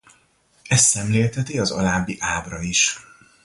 [0.63, 2.99] Ezt szemlélteti az alábbi ábra is.